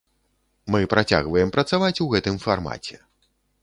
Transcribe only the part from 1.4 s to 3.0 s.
працаваць у гэтым фармаце.